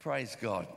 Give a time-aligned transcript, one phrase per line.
[0.00, 0.68] Praise God.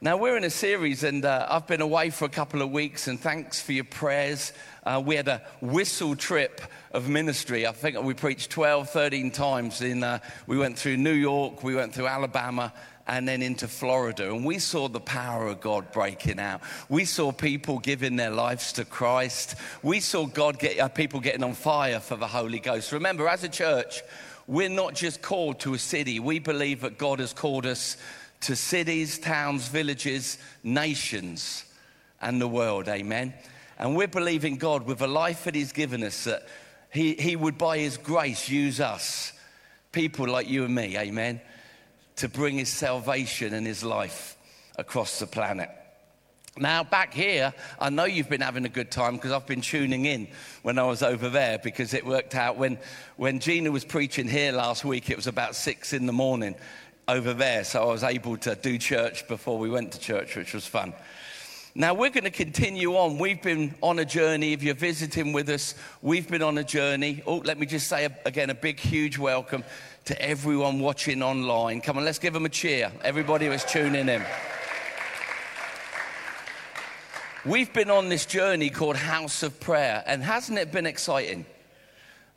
[0.00, 3.06] Now, we're in a series, and uh, I've been away for a couple of weeks,
[3.06, 4.54] and thanks for your prayers.
[4.82, 7.66] Uh, we had a whistle trip of ministry.
[7.66, 9.82] I think we preached 12, 13 times.
[9.82, 12.72] In, uh, we went through New York, we went through Alabama,
[13.06, 14.32] and then into Florida.
[14.32, 16.62] And we saw the power of God breaking out.
[16.88, 19.54] We saw people giving their lives to Christ.
[19.82, 22.92] We saw God get, uh, people getting on fire for the Holy Ghost.
[22.92, 24.00] Remember, as a church,
[24.46, 27.98] we're not just called to a city, we believe that God has called us
[28.42, 31.64] to cities, towns, villages, nations,
[32.20, 32.88] and the world.
[32.88, 33.34] Amen.
[33.78, 36.46] And we're believing God with the life that He's given us that
[36.92, 39.32] He, he would, by His grace, use us,
[39.92, 40.96] people like you and me.
[40.98, 41.40] Amen.
[42.16, 44.36] To bring His salvation and His life
[44.76, 45.70] across the planet.
[46.58, 50.04] Now, back here, I know you've been having a good time because I've been tuning
[50.04, 50.28] in
[50.60, 52.78] when I was over there because it worked out when,
[53.16, 56.54] when Gina was preaching here last week, it was about six in the morning
[57.12, 57.62] over there.
[57.62, 60.94] So I was able to do church before we went to church, which was fun.
[61.74, 63.18] Now we're going to continue on.
[63.18, 64.54] We've been on a journey.
[64.54, 67.22] If you're visiting with us, we've been on a journey.
[67.26, 69.62] Oh, let me just say again a big, huge welcome
[70.06, 71.82] to everyone watching online.
[71.82, 72.90] Come on, let's give them a cheer.
[73.02, 74.22] Everybody who's tuning in.
[77.44, 81.44] We've been on this journey called House of Prayer, and hasn't it been exciting?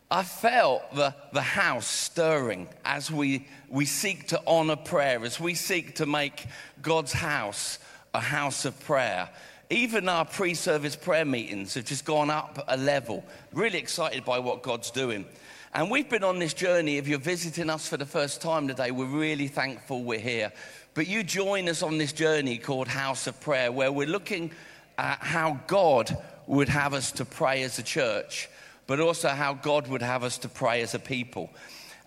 [0.10, 5.56] I felt the, the house stirring as we, we seek to honor prayer, as we
[5.56, 6.46] seek to make
[6.82, 7.80] God's house
[8.14, 9.30] a house of prayer.
[9.70, 13.26] Even our pre service prayer meetings have just gone up a level.
[13.52, 15.26] Really excited by what God's doing.
[15.74, 16.98] And we've been on this journey.
[16.98, 20.54] If you're visiting us for the first time today, we're really thankful we're here.
[20.94, 24.52] But you join us on this journey called House of Prayer, where we're looking
[24.98, 26.16] at how God
[26.48, 28.48] would have us to pray as a church,
[28.88, 31.50] but also how God would have us to pray as a people.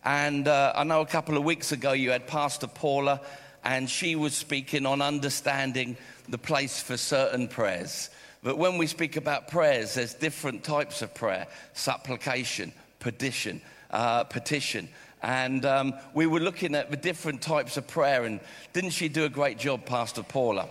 [0.05, 3.21] And uh, I know a couple of weeks ago you had Pastor Paula,
[3.65, 5.97] and she was speaking on understanding
[6.29, 8.11] the place for certain prayers.
[8.43, 13.61] But when we speak about prayers, there's different types of prayer supplication, petition,
[13.91, 14.89] uh, petition.
[15.23, 18.25] And um, we were looking at the different types of prayer.
[18.25, 18.39] And
[18.73, 20.69] didn't she do a great job, Pastor Paula?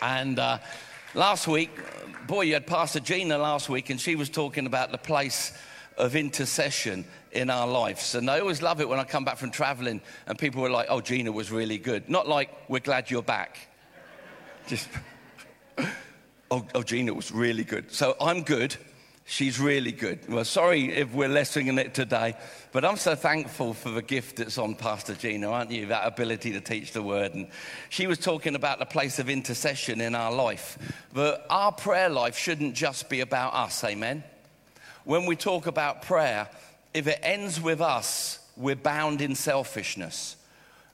[0.00, 0.58] And uh,
[1.14, 1.70] Last week,
[2.28, 5.52] boy, you had Pastor Gina last week, and she was talking about the place
[5.96, 8.14] of intercession in our lives.
[8.14, 10.86] And I always love it when I come back from traveling and people were like,
[10.88, 12.08] oh, Gina was really good.
[12.08, 13.58] Not like, we're glad you're back.
[14.68, 14.88] Just,
[16.52, 17.90] oh, oh, Gina was really good.
[17.90, 18.76] So I'm good.
[19.30, 20.28] She's really good.
[20.28, 22.34] Well, sorry if we're lessening it today,
[22.72, 25.86] but I'm so thankful for the gift that's on Pastor Gina, aren't you?
[25.86, 27.34] That ability to teach the word.
[27.34, 27.46] And
[27.90, 30.78] she was talking about the place of intercession in our life.
[31.14, 34.24] But our prayer life shouldn't just be about us, amen?
[35.04, 36.48] When we talk about prayer,
[36.92, 40.34] if it ends with us, we're bound in selfishness.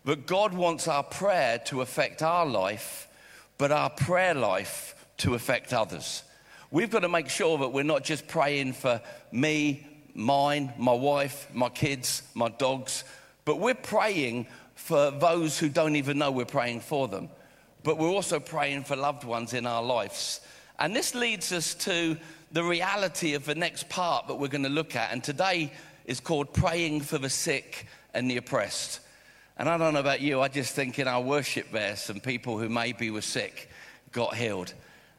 [0.04, 3.08] But God wants our prayer to affect our life,
[3.56, 6.22] but our prayer life to affect others.
[6.70, 9.00] We've got to make sure that we're not just praying for
[9.30, 13.04] me, mine, my wife, my kids, my dogs,
[13.44, 17.28] but we're praying for those who don't even know we're praying for them.
[17.84, 20.40] But we're also praying for loved ones in our lives.
[20.78, 22.16] And this leads us to
[22.50, 25.12] the reality of the next part that we're going to look at.
[25.12, 25.72] And today
[26.04, 29.00] is called Praying for the Sick and the Oppressed.
[29.56, 32.58] And I don't know about you, I just think in our worship there, some people
[32.58, 33.70] who maybe were sick
[34.12, 34.74] got healed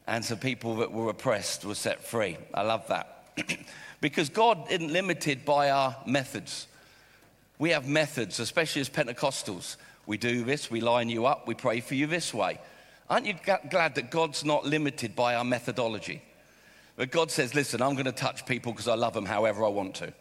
[0.07, 2.37] and some people that were oppressed were set free.
[2.53, 3.25] I love that.
[4.01, 6.67] because God isn't limited by our methods.
[7.59, 9.75] We have methods, especially as Pentecostals.
[10.05, 12.59] We do this, we line you up, we pray for you this way.
[13.09, 13.35] Aren't you
[13.69, 16.21] glad that God's not limited by our methodology?
[16.95, 19.69] But God says, listen, I'm going to touch people because I love them however I
[19.69, 20.13] want to.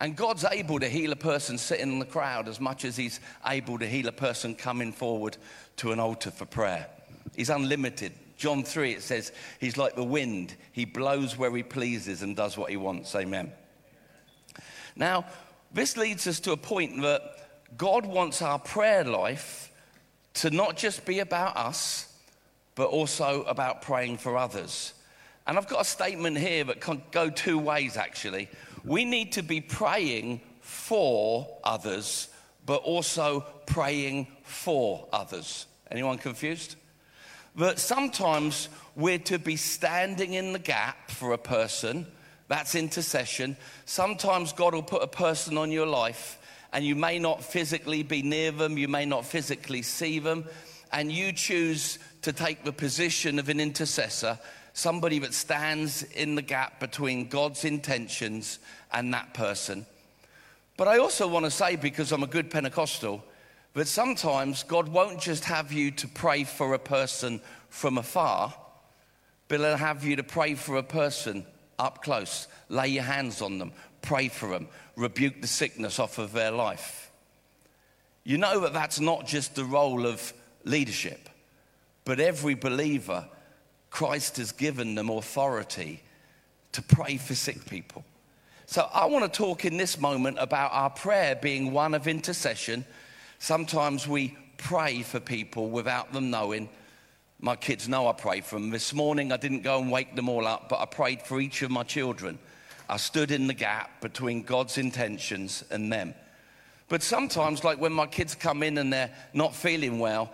[0.00, 3.18] And God's able to heal a person sitting in the crowd as much as He's
[3.46, 5.36] able to heal a person coming forward
[5.78, 6.86] to an altar for prayer.
[7.34, 8.12] He's unlimited.
[8.38, 10.54] John 3, it says, He's like the wind.
[10.72, 13.14] He blows where He pleases and does what He wants.
[13.14, 13.52] Amen.
[14.96, 15.26] Now,
[15.72, 17.20] this leads us to a point that
[17.76, 19.70] God wants our prayer life
[20.34, 22.14] to not just be about us,
[22.76, 24.94] but also about praying for others.
[25.46, 28.48] And I've got a statement here that can go two ways actually.
[28.84, 32.28] We need to be praying for others,
[32.64, 35.66] but also praying for others.
[35.90, 36.76] Anyone confused?
[37.58, 42.06] That sometimes we're to be standing in the gap for a person.
[42.48, 43.56] That's intercession.
[43.84, 46.38] Sometimes God will put a person on your life,
[46.72, 50.44] and you may not physically be near them, you may not physically see them,
[50.92, 54.38] and you choose to take the position of an intercessor,
[54.72, 58.58] somebody that stands in the gap between God's intentions
[58.92, 59.84] and that person.
[60.76, 63.24] But I also want to say, because I'm a good Pentecostal,
[63.78, 68.52] But sometimes God won't just have you to pray for a person from afar,
[69.46, 71.46] but He'll have you to pray for a person
[71.78, 72.48] up close.
[72.68, 73.70] Lay your hands on them,
[74.02, 74.66] pray for them,
[74.96, 77.12] rebuke the sickness off of their life.
[78.24, 80.32] You know that that's not just the role of
[80.64, 81.28] leadership,
[82.04, 83.28] but every believer,
[83.90, 86.02] Christ has given them authority
[86.72, 88.04] to pray for sick people.
[88.66, 92.84] So I want to talk in this moment about our prayer being one of intercession.
[93.38, 96.68] Sometimes we pray for people without them knowing.
[97.40, 98.70] My kids know I pray for them.
[98.70, 101.62] This morning I didn't go and wake them all up, but I prayed for each
[101.62, 102.38] of my children.
[102.88, 106.14] I stood in the gap between God's intentions and them.
[106.88, 110.32] But sometimes, like when my kids come in and they're not feeling well,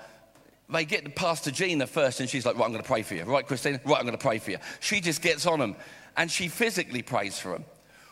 [0.70, 3.14] they get to Pastor Gina first, and she's like, Right, I'm going to pray for
[3.14, 3.24] you.
[3.24, 3.80] Right, Christine?
[3.84, 4.58] Right, I'm going to pray for you.
[4.80, 5.76] She just gets on them
[6.16, 7.64] and she physically prays for them.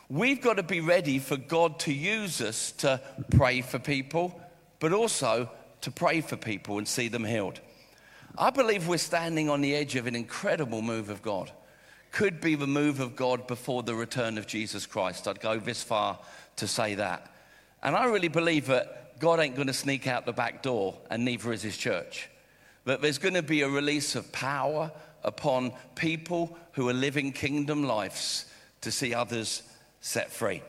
[0.08, 3.00] We've got to be ready for God to use us to
[3.30, 4.38] pray for people,
[4.82, 5.48] but also
[5.80, 7.60] to pray for people and see them healed.
[8.36, 11.52] I believe we're standing on the edge of an incredible move of God.
[12.10, 15.28] Could be the move of God before the return of Jesus Christ.
[15.28, 16.18] I'd go this far
[16.56, 17.32] to say that.
[17.80, 21.24] And I really believe that God ain't going to sneak out the back door, and
[21.24, 22.28] neither is his church.
[22.84, 24.90] That there's going to be a release of power
[25.22, 28.46] upon people who are living kingdom lives
[28.80, 29.62] to see others
[30.00, 30.60] set free.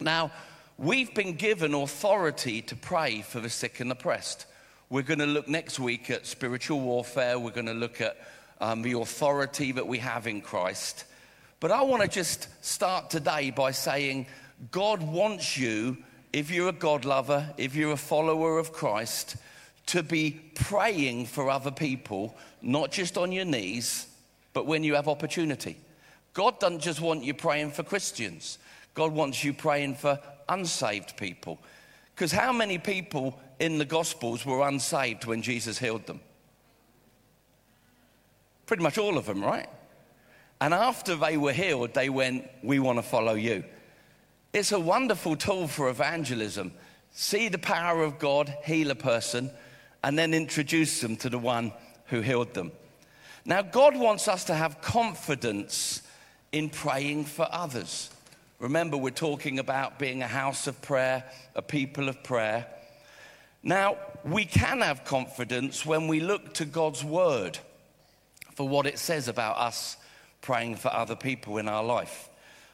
[0.00, 0.30] Now,
[0.78, 4.46] we've been given authority to pray for the sick and oppressed.
[4.88, 7.38] We're going to look next week at spiritual warfare.
[7.38, 8.16] We're going to look at
[8.60, 11.04] um, the authority that we have in Christ.
[11.60, 14.26] But I want to just start today by saying
[14.70, 15.98] God wants you,
[16.32, 19.36] if you're a God lover, if you're a follower of Christ,
[19.86, 24.06] to be praying for other people, not just on your knees,
[24.52, 25.76] but when you have opportunity.
[26.34, 28.58] God doesn't just want you praying for Christians,
[28.98, 30.18] God wants you praying for
[30.48, 31.60] unsaved people.
[32.12, 36.18] Because how many people in the Gospels were unsaved when Jesus healed them?
[38.66, 39.68] Pretty much all of them, right?
[40.60, 43.62] And after they were healed, they went, We want to follow you.
[44.52, 46.72] It's a wonderful tool for evangelism.
[47.12, 49.52] See the power of God, heal a person,
[50.02, 51.72] and then introduce them to the one
[52.06, 52.72] who healed them.
[53.44, 56.02] Now, God wants us to have confidence
[56.50, 58.10] in praying for others.
[58.58, 61.24] Remember, we're talking about being a house of prayer,
[61.54, 62.66] a people of prayer.
[63.62, 67.58] Now, we can have confidence when we look to God's word
[68.54, 69.96] for what it says about us
[70.40, 72.28] praying for other people in our life.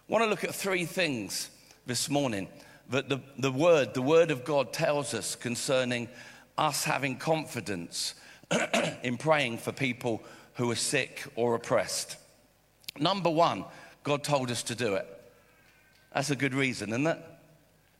[0.08, 1.50] I want to look at three things
[1.84, 2.48] this morning
[2.88, 6.08] that the, the word, the word of God tells us concerning
[6.56, 8.14] us having confidence
[9.02, 10.22] in praying for people
[10.54, 12.16] who are sick or oppressed.
[12.98, 13.64] Number one,
[14.02, 15.13] God told us to do it.
[16.14, 17.18] That's a good reason, isn't it?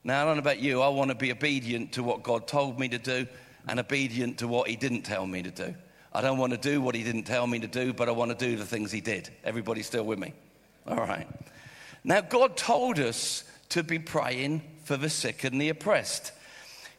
[0.05, 2.78] Now, I don't know about you, I want to be obedient to what God told
[2.78, 3.26] me to do
[3.66, 5.75] and obedient to what He didn't tell me to do.
[6.12, 8.31] I don't want to do what He didn't tell me to do, but I want
[8.31, 9.31] to do the things He did.
[9.43, 10.32] Everybody still with me?
[10.87, 11.26] All right.
[12.05, 16.32] Now, God told us to be praying for the sick and the oppressed.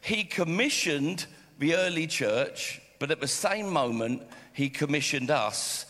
[0.02, 1.26] He commissioned
[1.58, 4.22] the early church, but at the same moment,
[4.52, 5.86] He commissioned us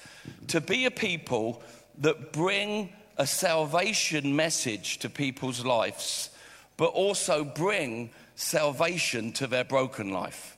[0.48, 1.62] to be a people
[1.98, 6.30] that bring a salvation message to people's lives,
[6.76, 10.56] but also bring salvation to their broken life.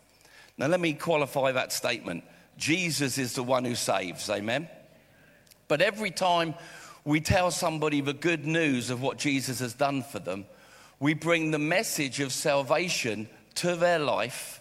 [0.57, 2.25] Now, let me qualify that statement.
[2.57, 4.69] Jesus is the one who saves, amen?
[5.69, 6.55] But every time
[7.05, 10.45] we tell somebody the good news of what Jesus has done for them,
[10.99, 14.61] we bring the message of salvation to their life,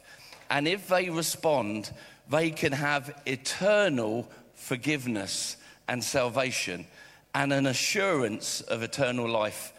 [0.49, 1.91] and if they respond,
[2.29, 5.57] they can have eternal forgiveness
[5.87, 6.85] and salvation
[7.33, 9.73] and an assurance of eternal life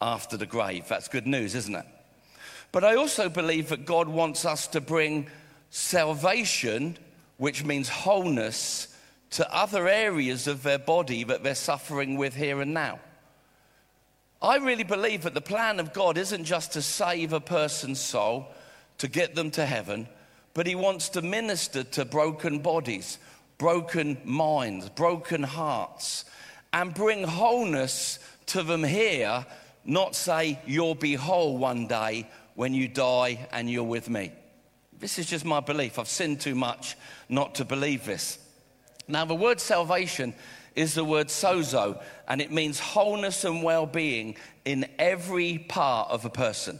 [0.00, 0.86] after the grave.
[0.88, 1.86] That's good news, isn't it?
[2.72, 5.26] But I also believe that God wants us to bring
[5.70, 6.96] salvation,
[7.36, 8.88] which means wholeness,
[9.30, 13.00] to other areas of their body that they're suffering with here and now.
[14.42, 18.48] I really believe that the plan of God isn't just to save a person's soul,
[18.98, 20.08] to get them to heaven,
[20.54, 23.18] but He wants to minister to broken bodies,
[23.58, 26.24] broken minds, broken hearts,
[26.72, 29.44] and bring wholeness to them here,
[29.84, 34.32] not say, You'll be whole one day when you die and you're with me.
[34.98, 35.98] This is just my belief.
[35.98, 36.96] I've sinned too much
[37.28, 38.38] not to believe this.
[39.08, 40.34] Now, the word salvation
[40.76, 46.24] is the word sozo, and it means wholeness and well being in every part of
[46.24, 46.78] a person.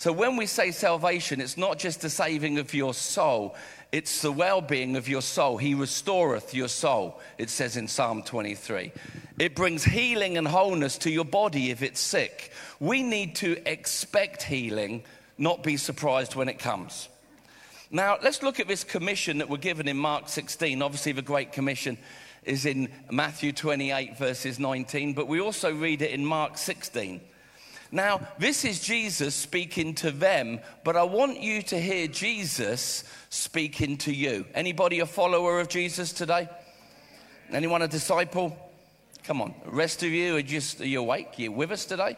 [0.00, 3.54] So when we say salvation, it's not just the saving of your soul,
[3.92, 5.58] it's the well being of your soul.
[5.58, 8.92] He restoreth your soul, it says in Psalm 23.
[9.38, 12.50] It brings healing and wholeness to your body if it's sick.
[12.78, 15.02] We need to expect healing,
[15.36, 17.10] not be surprised when it comes.
[17.90, 20.80] Now, let's look at this commission that we're given in Mark 16.
[20.80, 21.98] Obviously, the Great Commission
[22.44, 27.20] is in Matthew 28, verses 19, but we also read it in Mark 16.
[27.92, 33.96] Now, this is Jesus speaking to them, but I want you to hear Jesus speaking
[33.98, 34.46] to you.
[34.54, 36.48] Anybody a follower of Jesus today?
[37.50, 38.56] Anyone a disciple?
[39.24, 39.54] Come on.
[39.64, 41.34] Rest of you are just are you awake?
[41.38, 42.16] Are you with us today?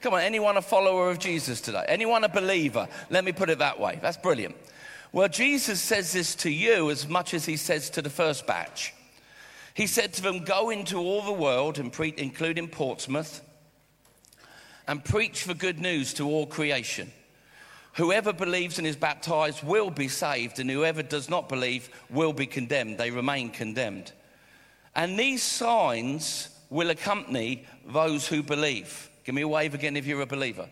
[0.00, 1.84] Come on, anyone a follower of Jesus today?
[1.86, 2.88] Anyone a believer?
[3.10, 3.98] Let me put it that way.
[4.02, 4.56] That's brilliant.
[5.12, 8.94] Well, Jesus says this to you as much as he says to the first batch.
[9.74, 13.42] He said to them, Go into all the world, and pre- including Portsmouth,
[14.86, 17.12] and preach the good news to all creation.
[17.94, 22.46] Whoever believes and is baptized will be saved, and whoever does not believe will be
[22.46, 22.98] condemned.
[22.98, 24.12] They remain condemned.
[24.94, 29.10] And these signs will accompany those who believe.
[29.24, 30.68] Give me a wave again if you're a believer.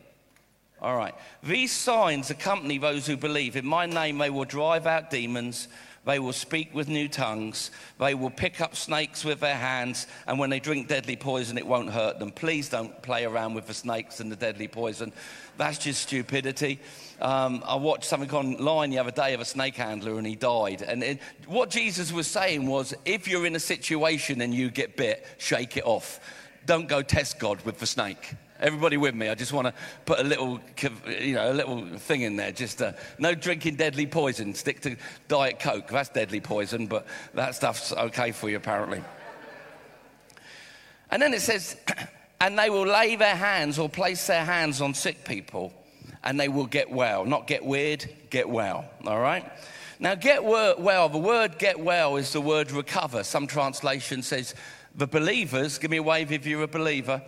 [0.81, 1.15] All right.
[1.43, 3.55] These signs accompany those who believe.
[3.55, 5.69] In my name, they will drive out demons.
[6.07, 7.71] They will speak with new tongues.
[7.99, 10.07] They will pick up snakes with their hands.
[10.27, 12.31] And when they drink deadly poison, it won't hurt them.
[12.31, 15.13] Please don't play around with the snakes and the deadly poison.
[15.59, 16.81] That's just stupidity.
[17.21, 20.81] Um, I watched something online the other day of a snake handler and he died.
[20.81, 24.97] And it, what Jesus was saying was if you're in a situation and you get
[24.97, 26.19] bit, shake it off.
[26.65, 28.35] Don't go test God with the snake.
[28.61, 29.29] Everybody with me?
[29.31, 29.75] I just want to
[30.05, 30.61] put a little,
[31.19, 32.53] you know, a little thing in there.
[32.53, 34.55] Just uh, no drinking deadly poison.
[34.55, 34.97] Stick to
[35.29, 35.89] Diet Coke.
[35.89, 39.03] That's deadly poison, but that stuff's okay for you apparently.
[41.11, 41.77] And then it says,
[42.41, 45.73] and they will lay their hands or place their hands on sick people,
[46.23, 47.25] and they will get well.
[47.25, 48.85] Not get weird, get well.
[49.07, 49.51] All right.
[49.99, 51.09] Now, get well.
[51.09, 54.55] The word "get well" is the word "recover." Some translation says
[54.95, 55.79] the believers.
[55.79, 57.23] Give me a wave if you're a believer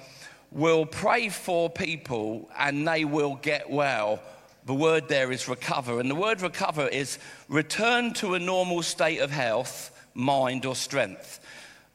[0.52, 4.20] will pray for people and they will get well.
[4.66, 5.98] The word there is recover.
[5.98, 7.18] And the word recover is
[7.48, 11.40] return to a normal state of health, mind, or strength.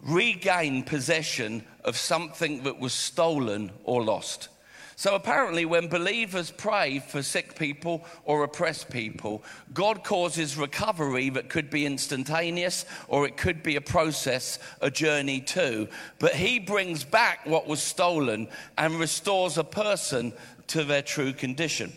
[0.02, 4.50] Regain possession of something that was stolen or lost.
[4.98, 11.50] So apparently, when believers pray for sick people or oppressed people, God causes recovery that
[11.50, 15.88] could be instantaneous or it could be a process, a journey too.
[16.18, 20.34] But He brings back what was stolen and restores a person
[20.70, 21.94] to their true condition.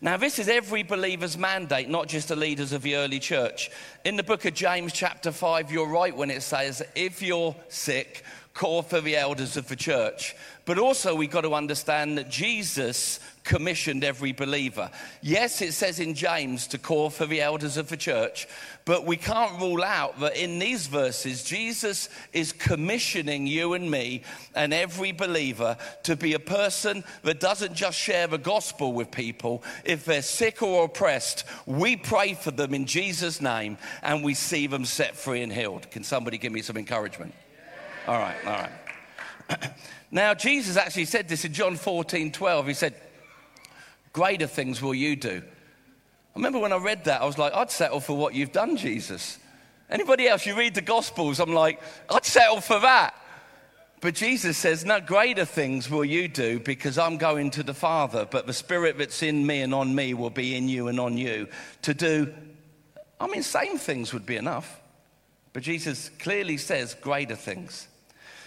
[0.00, 3.70] Now, this is every believer's mandate, not just the leaders of the early church.
[4.04, 8.24] In the book of James, chapter 5, you're right when it says, if you're sick,
[8.54, 10.36] call for the elders of the church.
[10.64, 14.90] But also, we've got to understand that Jesus commissioned every believer.
[15.20, 18.46] Yes, it says in James to call for the elders of the church,
[18.84, 24.22] but we can't rule out that in these verses, Jesus is commissioning you and me
[24.54, 29.64] and every believer to be a person that doesn't just share the gospel with people.
[29.84, 34.68] If they're sick or oppressed, we pray for them in Jesus' name and we see
[34.68, 35.90] them set free and healed.
[35.90, 37.34] Can somebody give me some encouragement?
[38.06, 39.70] All right, all right.
[40.10, 42.66] now, Jesus actually said this in John 14 12.
[42.66, 42.94] He said,
[44.12, 45.42] Greater things will you do.
[46.34, 48.76] I remember when I read that, I was like, I'd settle for what you've done,
[48.76, 49.38] Jesus.
[49.90, 51.80] Anybody else, you read the Gospels, I'm like,
[52.10, 53.14] I'd settle for that.
[54.00, 58.26] But Jesus says, No, greater things will you do because I'm going to the Father,
[58.28, 61.16] but the Spirit that's in me and on me will be in you and on
[61.16, 61.46] you
[61.82, 62.34] to do,
[63.20, 64.80] I mean, same things would be enough.
[65.52, 67.86] But Jesus clearly says greater things.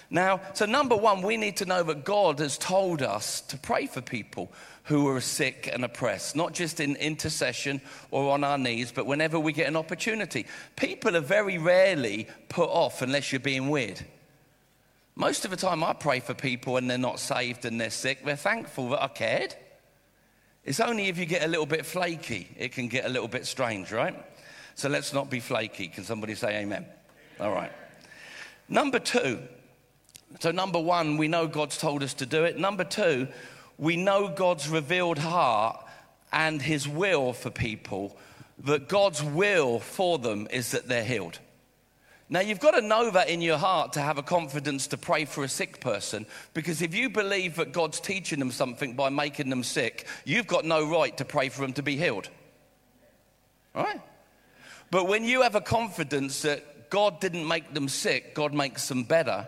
[0.09, 3.87] Now, so number one, we need to know that God has told us to pray
[3.87, 4.51] for people
[4.83, 7.81] who are sick and oppressed, not just in intercession
[8.11, 10.45] or on our knees, but whenever we get an opportunity.
[10.75, 14.05] People are very rarely put off unless you're being weird.
[15.15, 18.23] Most of the time, I pray for people and they're not saved and they're sick.
[18.23, 19.55] They're thankful that I cared.
[20.63, 23.45] It's only if you get a little bit flaky, it can get a little bit
[23.45, 24.15] strange, right?
[24.75, 25.87] So let's not be flaky.
[25.87, 26.85] Can somebody say amen?
[27.39, 27.71] All right.
[28.67, 29.39] Number two,
[30.39, 32.57] so, number one, we know God's told us to do it.
[32.57, 33.27] Number two,
[33.77, 35.85] we know God's revealed heart
[36.31, 38.17] and his will for people,
[38.59, 41.39] that God's will for them is that they're healed.
[42.27, 45.25] Now, you've got to know that in your heart to have a confidence to pray
[45.25, 49.49] for a sick person, because if you believe that God's teaching them something by making
[49.49, 52.29] them sick, you've got no right to pray for them to be healed.
[53.75, 54.01] Right?
[54.89, 59.03] But when you have a confidence that God didn't make them sick, God makes them
[59.03, 59.47] better,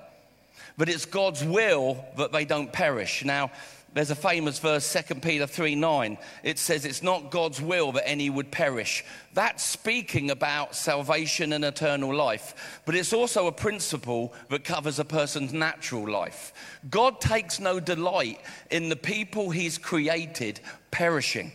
[0.78, 3.26] but it's God's will that they don't perish.
[3.26, 3.52] Now,
[3.94, 6.18] there's a famous verse, 2 Peter 3 9.
[6.44, 9.04] It says, It's not God's will that any would perish.
[9.34, 15.06] That's speaking about salvation and eternal life, but it's also a principle that covers a
[15.06, 16.54] person's natural life.
[16.90, 20.60] God takes no delight in the people He's created
[20.92, 21.52] perishing,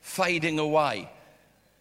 [0.00, 1.10] fading away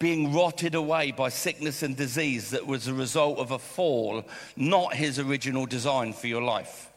[0.03, 4.22] being rotted away by sickness and disease that was a result of a fall,
[4.57, 6.91] not his original design for your life.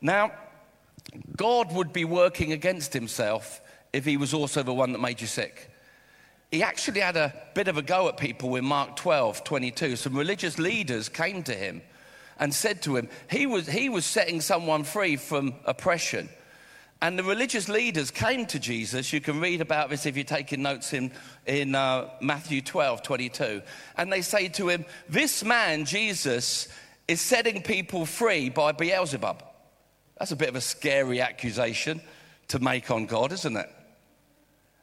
[0.00, 0.32] Now,
[1.36, 3.60] God would be working against himself
[3.92, 5.70] if he was also the one that made you sick.
[6.50, 9.96] He actually had a bit of a go at people in Mark 12, 22.
[9.96, 11.82] Some religious leaders came to him
[12.38, 16.30] and said to him, he was, he was setting someone free from oppression.
[17.02, 19.12] And the religious leaders came to Jesus.
[19.12, 21.12] You can read about this if you're taking notes in,
[21.44, 23.62] in uh, Matthew 12, 22.
[23.96, 26.68] And they say to him, This man, Jesus,
[27.06, 29.42] is setting people free by Beelzebub.
[30.18, 32.00] That's a bit of a scary accusation
[32.48, 33.70] to make on God, isn't it?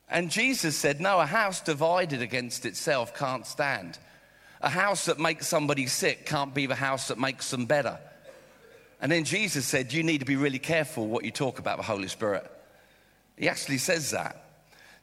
[0.07, 3.97] And Jesus said, No, a house divided against itself can't stand.
[4.61, 7.99] A house that makes somebody sick can't be the house that makes them better.
[9.03, 11.83] And then Jesus said, You need to be really careful what you talk about the
[11.83, 12.49] Holy Spirit.
[13.35, 14.39] He actually says that.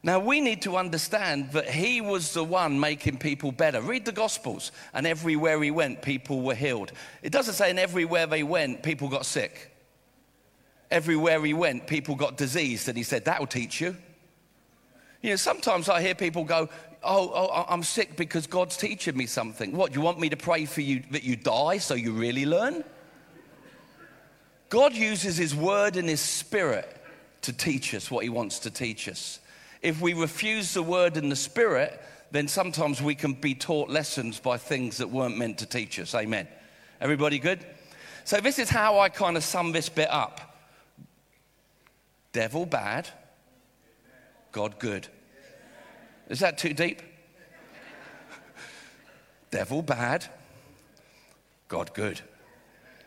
[0.03, 3.83] Now, we need to understand that he was the one making people better.
[3.83, 6.93] Read the Gospels, and everywhere he went, people were healed.
[7.23, 9.71] It doesn't say, and everywhere they went, people got sick.
[10.91, 13.95] Everywhere he went, people got diseased, and he said, That will teach you.
[15.21, 16.71] You know, sometimes I hear people go,
[17.03, 19.77] oh, oh, I'm sick because God's teaching me something.
[19.77, 22.83] What, you want me to pray for you that you die so you really learn?
[24.71, 26.97] God uses His word and His spirit
[27.43, 29.41] to teach us what He wants to teach us.
[29.83, 32.01] If we refuse the word and the spirit,
[32.31, 36.15] then sometimes we can be taught lessons by things that weren't meant to teach us.
[36.15, 36.47] Amen.
[37.01, 37.59] Everybody good?
[38.25, 40.41] So, this is how I kind of sum this bit up
[42.33, 43.09] devil bad,
[44.53, 45.09] God good.
[46.29, 47.03] Is that too deep?
[49.51, 50.27] devil bad,
[51.67, 52.21] God good.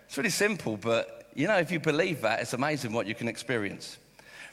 [0.07, 3.27] It's really simple, but you know, if you believe that, it's amazing what you can
[3.27, 3.97] experience.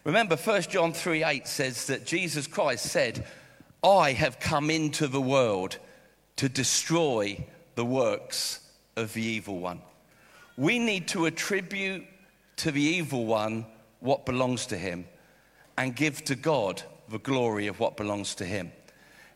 [0.04, 3.26] Remember, 1 John 3 8 says that Jesus Christ said,
[3.82, 5.78] I have come into the world
[6.36, 7.44] to destroy
[7.74, 8.60] the works
[8.96, 9.80] of the evil one.
[10.56, 12.04] We need to attribute
[12.56, 13.66] to the evil one
[14.00, 15.06] what belongs to him
[15.78, 18.72] and give to God the glory of what belongs to him.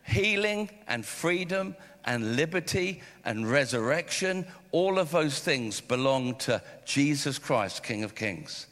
[0.02, 7.82] Healing and freedom and liberty and resurrection, all of those things belong to Jesus Christ,
[7.82, 8.66] King of Kings.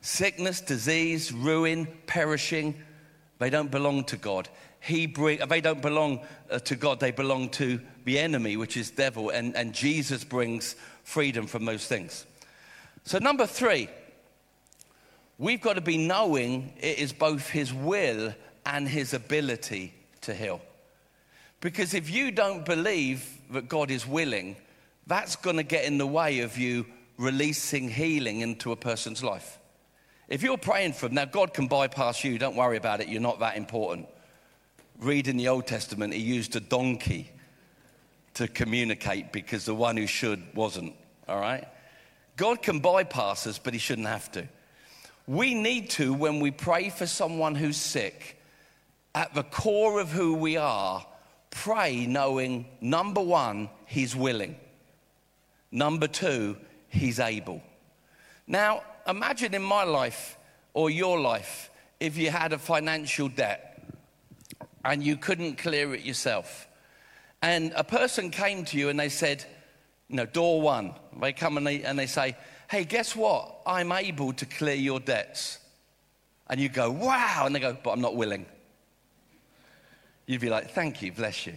[0.00, 2.74] Sickness, disease, ruin, perishing,
[3.38, 4.48] they don't belong to God.
[4.80, 6.20] He bring, they don't belong
[6.50, 10.76] uh, to God, they belong to the enemy, which is devil, and, and Jesus brings
[11.04, 12.26] freedom from those things.
[13.04, 13.88] So, number three,
[15.38, 18.34] we've got to be knowing it is both his will
[18.66, 20.60] and his ability to heal.
[21.64, 24.56] Because if you don't believe that God is willing,
[25.06, 26.84] that's going to get in the way of you
[27.16, 29.58] releasing healing into a person's life.
[30.28, 33.22] If you're praying for them, now God can bypass you, don't worry about it, you're
[33.22, 34.08] not that important.
[35.00, 37.30] Read in the Old Testament, he used a donkey
[38.34, 40.92] to communicate because the one who should wasn't,
[41.30, 41.66] all right?
[42.36, 44.46] God can bypass us, but he shouldn't have to.
[45.26, 48.38] We need to, when we pray for someone who's sick,
[49.14, 51.06] at the core of who we are,
[51.54, 54.56] pray knowing number one, He's willing.
[55.70, 56.56] Number two,
[56.88, 57.62] He's able.
[58.46, 60.36] Now, imagine in my life
[60.74, 63.82] or your life if you had a financial debt
[64.84, 66.68] and you couldn't clear it yourself.
[67.40, 69.44] And a person came to you and they said,
[70.08, 72.36] you know, door one, they come and they, and they say,
[72.68, 73.60] hey, guess what?
[73.66, 75.58] I'm able to clear your debts.
[76.50, 77.44] And you go, wow.
[77.46, 78.46] And they go, but I'm not willing.
[80.26, 81.54] You'd be like, Thank you, bless you.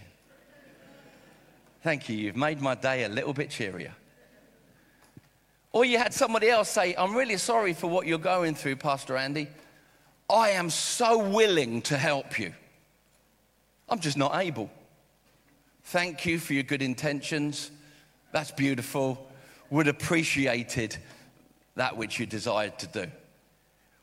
[1.82, 3.94] Thank you, you've made my day a little bit cheerier.
[5.72, 9.16] Or you had somebody else say, I'm really sorry for what you're going through, Pastor
[9.16, 9.48] Andy.
[10.28, 12.52] I am so willing to help you.
[13.88, 14.70] I'm just not able.
[15.84, 17.70] Thank you for your good intentions.
[18.32, 19.26] That's beautiful.
[19.70, 20.96] Would appreciated
[21.76, 23.06] that which you desired to do.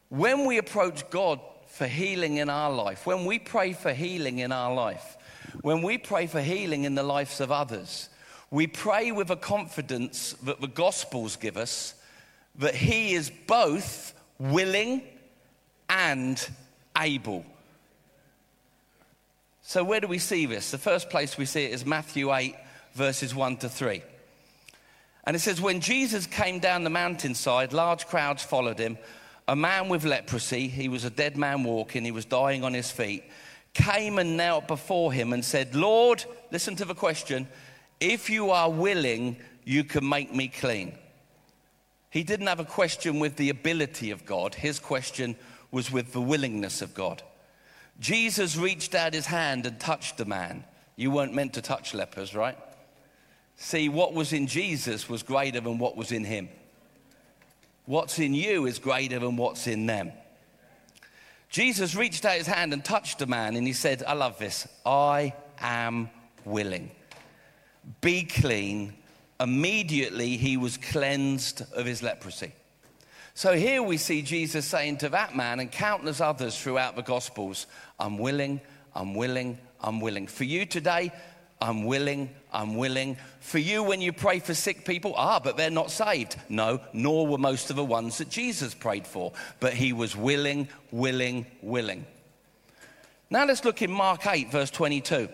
[0.10, 1.39] When we approach God
[1.75, 5.17] for healing in our life, when we pray for healing in our life,
[5.61, 8.07] when we pray for healing in the lives of others,
[8.49, 11.93] we pray with a confidence that the Gospels give us
[12.59, 15.03] that He is both willing
[15.89, 16.47] and
[16.97, 17.45] able.
[19.61, 20.71] So, where do we see this?
[20.71, 22.55] The first place we see it is Matthew 8,
[22.93, 24.01] verses 1 to 3.
[25.25, 28.97] And it says, When Jesus came down the mountainside, large crowds followed him
[29.47, 32.89] a man with leprosy, he was a dead man walking, he was dying on his
[32.89, 33.23] feet,
[33.73, 37.47] came and knelt before him and said, Lord, listen to the question,
[37.99, 40.97] if you are willing, you can make me clean.
[42.10, 45.36] He didn't have a question with the ability of God, his question
[45.71, 47.21] was with the willingness of God.
[47.99, 50.63] Jesus reached out his hand and touched the man.
[50.95, 52.58] You weren't meant to touch lepers, right?
[53.58, 56.49] See, what was in Jesus was greater than what was in him.
[57.86, 60.12] What's in you is greater than what's in them.
[61.50, 64.67] Jesus reached out his hand and touched the man, and he said, I love this.
[64.86, 66.10] I am
[66.43, 66.91] willing.
[68.02, 68.93] Be clean.
[69.39, 72.52] Immediately, he was cleansed of his leprosy.
[73.36, 77.67] So here we see Jesus saying to that man and countless others throughout the Gospels,
[78.00, 78.62] I'm willing,
[78.95, 80.28] I'm willing, I'm willing.
[80.28, 81.12] For you today,
[81.62, 83.18] I'm willing, I'm willing.
[83.39, 86.36] For you, when you pray for sick people, ah, but they're not saved.
[86.50, 89.32] No, nor were most of the ones that Jesus prayed for.
[89.60, 92.06] But he was willing, willing, willing.
[93.30, 95.30] Now let's look in Mark 8, verse 22.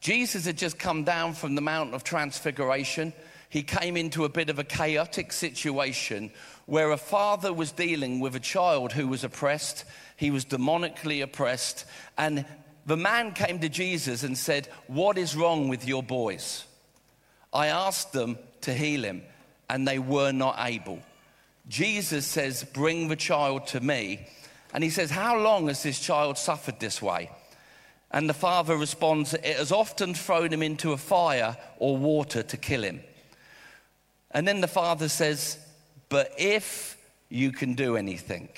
[0.00, 3.12] Jesus had just come down from the Mount of Transfiguration.
[3.48, 6.30] He came into a bit of a chaotic situation
[6.66, 9.84] where a father was dealing with a child who was oppressed.
[10.16, 11.84] He was demonically oppressed.
[12.16, 12.44] And
[12.86, 16.64] the man came to Jesus and said, What is wrong with your boys?
[17.52, 19.22] I asked them to heal him,
[19.68, 21.00] and they were not able.
[21.68, 24.26] Jesus says, Bring the child to me.
[24.72, 27.30] And he says, How long has this child suffered this way?
[28.10, 32.56] And the father responds, It has often thrown him into a fire or water to
[32.56, 33.00] kill him.
[34.30, 35.58] And then the father says,
[36.14, 36.96] but if
[37.28, 38.48] you can do anything,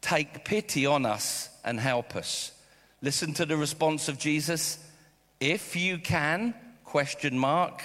[0.00, 2.52] take pity on us and help us.
[3.04, 4.78] Listen to the response of Jesus.
[5.38, 7.82] If you can, question mark.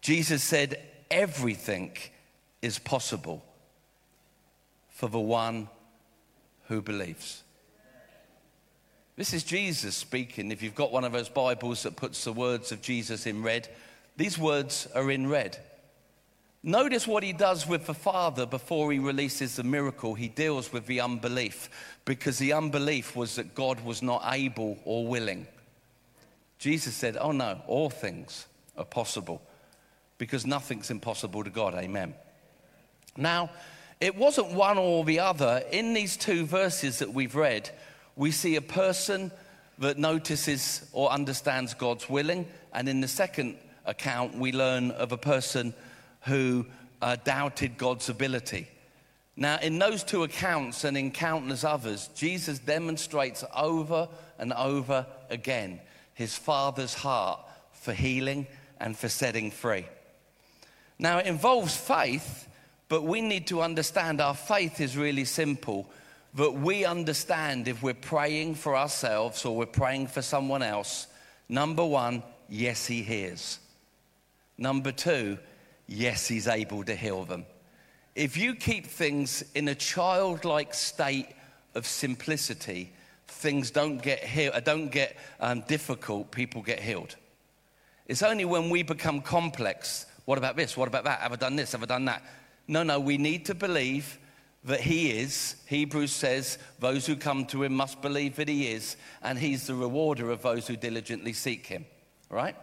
[0.00, 1.90] Jesus said, everything
[2.62, 3.44] is possible
[4.90, 5.68] for the one
[6.68, 7.42] who believes.
[9.16, 10.52] This is Jesus speaking.
[10.52, 13.68] If you've got one of those Bibles that puts the words of Jesus in red,
[14.16, 15.58] these words are in red.
[16.68, 20.14] Notice what he does with the Father before he releases the miracle.
[20.14, 21.70] He deals with the unbelief
[22.04, 25.46] because the unbelief was that God was not able or willing.
[26.58, 29.40] Jesus said, Oh no, all things are possible
[30.18, 31.74] because nothing's impossible to God.
[31.74, 32.14] Amen.
[33.16, 33.50] Now,
[34.00, 35.62] it wasn't one or the other.
[35.70, 37.70] In these two verses that we've read,
[38.16, 39.30] we see a person
[39.78, 45.16] that notices or understands God's willing, and in the second account, we learn of a
[45.16, 45.72] person
[46.26, 46.66] who
[47.00, 48.68] uh, doubted God's ability.
[49.36, 54.08] Now, in those two accounts and in countless others, Jesus demonstrates over
[54.38, 55.80] and over again
[56.14, 57.40] his Father's heart
[57.72, 58.46] for healing
[58.80, 59.86] and for setting free.
[60.98, 62.48] Now, it involves faith,
[62.88, 65.90] but we need to understand our faith is really simple.
[66.34, 71.06] That we understand if we're praying for ourselves or we're praying for someone else,
[71.48, 73.58] number one, yes, He hears.
[74.56, 75.38] Number two,
[75.86, 77.46] yes, He's able to heal them.
[78.14, 81.28] If you keep things in a childlike state
[81.74, 82.92] of simplicity,
[83.28, 87.16] things don't get healed, uh, don't get um, difficult, people get healed.
[88.06, 90.06] It's only when we become complex.
[90.24, 90.76] What about this?
[90.76, 91.20] What about that?
[91.20, 91.72] Have I done this?
[91.72, 92.22] Have I done that?
[92.68, 94.18] No, no, we need to believe
[94.64, 95.56] that He is.
[95.66, 99.74] Hebrews says, those who come to Him must believe that He is, and He's the
[99.74, 101.84] rewarder of those who diligently seek Him.
[102.30, 102.56] Right?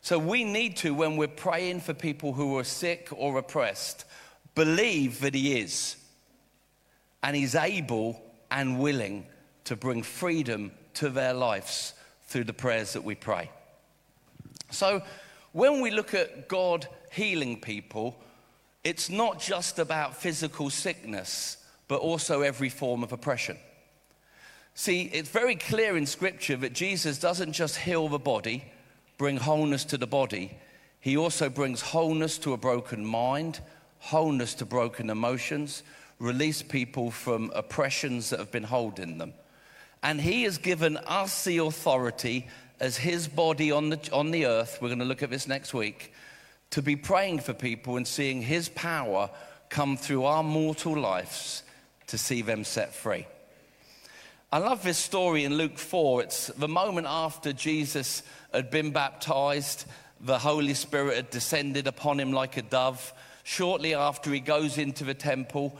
[0.00, 4.04] So we need to, when we're praying for people who are sick or oppressed,
[4.54, 5.96] believe that He is.
[7.22, 9.26] And He's able and willing
[9.64, 11.94] to bring freedom to their lives
[12.26, 13.50] through the prayers that we pray.
[14.70, 15.02] So
[15.52, 18.20] when we look at God healing people,
[18.84, 21.56] it's not just about physical sickness,
[21.88, 23.56] but also every form of oppression.
[24.74, 28.64] See, it's very clear in Scripture that Jesus doesn't just heal the body
[29.18, 30.56] bring wholeness to the body,
[31.00, 33.60] he also brings wholeness to a broken mind,
[33.98, 35.82] wholeness to broken emotions,
[36.18, 39.34] release people from oppressions that have been holding them.
[40.02, 42.48] And he has given us the authority
[42.80, 45.74] as his body on the, on the earth, we're going to look at this next
[45.74, 46.12] week,
[46.70, 49.30] to be praying for people and seeing his power
[49.68, 51.62] come through our mortal lives
[52.06, 53.26] to see them set free.
[54.50, 56.22] I love this story in Luke 4.
[56.22, 59.86] It's the moment after Jesus had been baptized,
[60.20, 63.12] the Holy Spirit had descended upon him like a dove.
[63.44, 65.78] Shortly after he goes into the temple,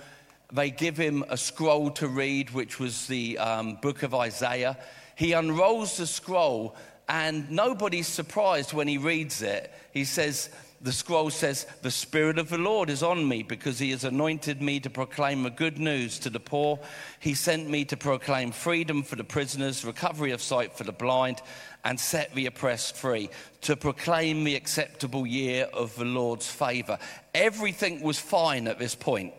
[0.52, 4.78] they give him a scroll to read, which was the um, book of Isaiah.
[5.14, 6.76] He unrolls the scroll,
[7.08, 9.72] and nobody's surprised when he reads it.
[9.92, 13.90] He says, the scroll says, The Spirit of the Lord is on me because he
[13.90, 16.78] has anointed me to proclaim the good news to the poor.
[17.18, 21.42] He sent me to proclaim freedom for the prisoners, recovery of sight for the blind,
[21.84, 23.28] and set the oppressed free,
[23.62, 26.98] to proclaim the acceptable year of the Lord's favor.
[27.34, 29.34] Everything was fine at this point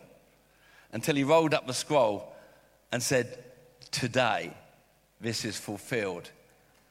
[0.92, 2.34] until he rolled up the scroll
[2.92, 3.44] and said,
[3.90, 4.52] today
[5.20, 6.30] this is fulfilled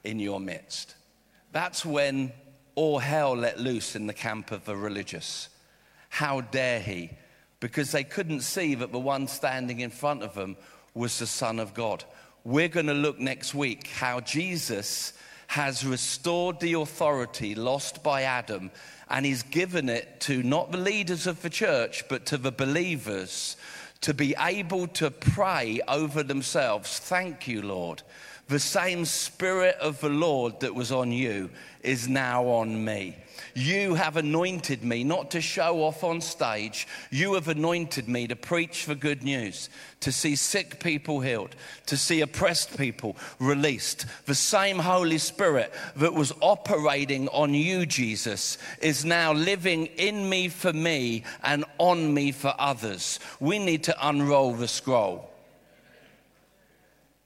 [0.03, 0.95] in your midst.
[1.51, 2.31] That's when
[2.75, 5.49] all hell let loose in the camp of the religious.
[6.09, 7.11] How dare he?
[7.59, 10.57] Because they couldn't see that the one standing in front of them
[10.93, 12.03] was the Son of God.
[12.43, 15.13] We're going to look next week how Jesus
[15.47, 18.71] has restored the authority lost by Adam
[19.09, 23.57] and he's given it to not the leaders of the church, but to the believers
[24.01, 26.99] to be able to pray over themselves.
[26.99, 28.03] Thank you, Lord.
[28.49, 31.51] The same Spirit of the Lord that was on you
[31.83, 33.15] is now on me.
[33.53, 36.87] You have anointed me not to show off on stage.
[37.11, 41.95] You have anointed me to preach the good news, to see sick people healed, to
[41.95, 44.07] see oppressed people released.
[44.25, 50.47] The same Holy Spirit that was operating on you, Jesus, is now living in me
[50.47, 53.19] for me and on me for others.
[53.39, 55.29] We need to unroll the scroll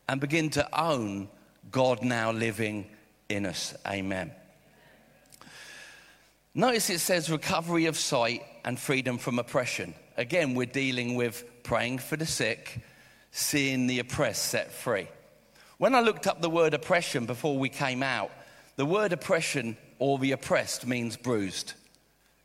[0.08, 1.30] and begin to own
[1.72, 2.88] God now living
[3.30, 3.74] in us.
[3.88, 4.32] Amen.
[6.54, 9.96] Notice it says recovery of sight and freedom from oppression.
[10.18, 12.80] Again, we're dealing with praying for the sick,
[13.32, 15.08] seeing the oppressed set free.
[15.80, 18.32] When I looked up the word oppression before we came out,
[18.76, 21.74] the word oppression or the oppressed means bruised.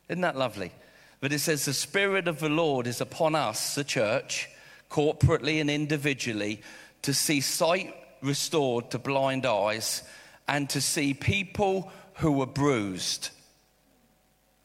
[0.07, 0.71] Isn't that lovely?
[1.19, 4.49] But it says, The Spirit of the Lord is upon us, the church,
[4.89, 6.61] corporately and individually,
[7.03, 10.03] to see sight restored to blind eyes
[10.47, 13.29] and to see people who were bruised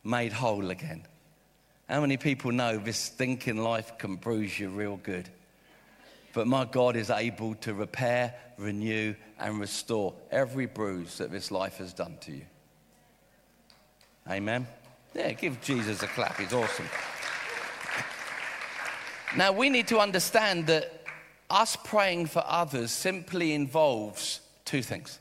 [0.03, 1.07] made whole again.
[1.89, 5.29] How many people know this thinking life can bruise you real good?
[6.33, 11.77] But my God is able to repair, renew, and restore every bruise that this life
[11.77, 12.47] has done to you.
[14.29, 14.67] Amen.
[15.15, 16.39] Yeah, give Jesus a clap.
[16.39, 16.89] He's awesome.
[19.37, 21.04] Now, we need to understand that
[21.51, 25.19] us praying for others simply involves two things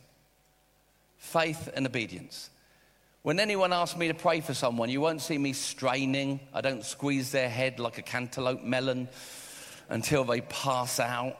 [1.17, 2.49] faith and obedience.
[3.23, 6.41] When anyone asks me to pray for someone, you won't see me straining.
[6.53, 9.07] I don't squeeze their head like a cantaloupe melon
[9.89, 11.37] until they pass out.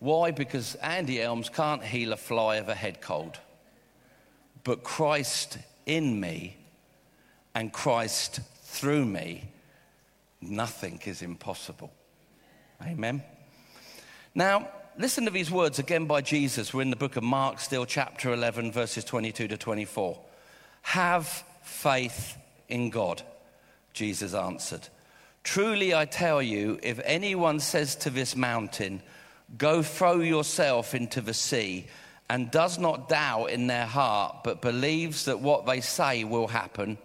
[0.00, 0.32] Why?
[0.32, 3.38] Because Andy Elmes can't heal a fly of a head cold.
[4.64, 6.56] But Christ in me
[7.54, 9.48] and Christ through me,
[10.40, 11.92] nothing is impossible.
[12.82, 13.22] Amen.
[14.36, 14.68] Now,
[14.98, 16.74] listen to these words again by Jesus.
[16.74, 20.20] We're in the book of Mark, still chapter 11, verses 22 to 24.
[20.82, 21.26] Have
[21.62, 22.36] faith
[22.68, 23.22] in God,
[23.94, 24.86] Jesus answered.
[25.42, 29.00] Truly, I tell you, if anyone says to this mountain,
[29.56, 31.86] Go throw yourself into the sea,
[32.28, 36.98] and does not doubt in their heart, but believes that what they say will happen,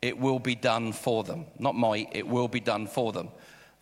[0.00, 1.44] it will be done for them.
[1.58, 3.28] Not might, it will be done for them.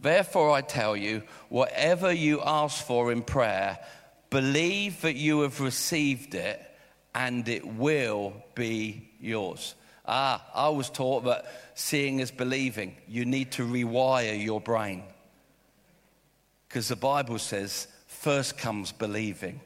[0.00, 3.78] Therefore, I tell you, whatever you ask for in prayer,
[4.30, 6.62] believe that you have received it,
[7.14, 9.74] and it will be yours.
[10.06, 12.96] Ah, I was taught that seeing is believing.
[13.08, 15.02] You need to rewire your brain.
[16.68, 19.60] Because the Bible says, first comes believing,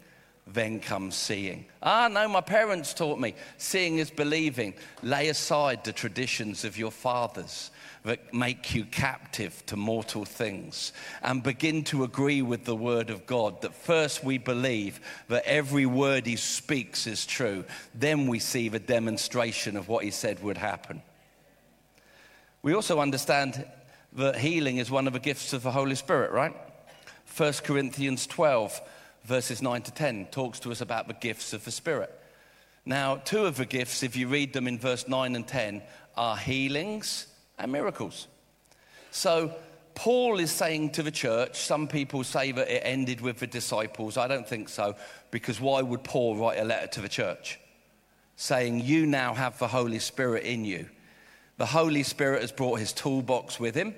[0.47, 1.67] then comes seeing.
[1.83, 4.75] Ah, no, my parents taught me seeing is believing.
[5.03, 7.71] Lay aside the traditions of your fathers
[8.05, 13.27] that make you captive to mortal things and begin to agree with the word of
[13.27, 13.63] God.
[13.63, 18.81] That first we believe that every word he speaks is true, then we see the
[18.81, 21.03] demonstration of what he said would happen.
[22.63, 23.65] We also understand
[24.15, 26.55] that healing is one of the gifts of the Holy Spirit, right?
[27.37, 28.81] 1 Corinthians 12,
[29.25, 32.13] verses 9 to 10, talks to us about the gifts of the Spirit.
[32.85, 35.83] Now, two of the gifts, if you read them in verse 9 and 10,
[36.17, 38.29] are healings and miracles.
[39.11, 39.55] So,
[39.95, 44.17] Paul is saying to the church, some people say that it ended with the disciples.
[44.17, 44.97] I don't think so,
[45.31, 47.59] because why would Paul write a letter to the church
[48.37, 50.89] saying, You now have the Holy Spirit in you?
[51.59, 53.95] The Holy Spirit has brought his toolbox with him.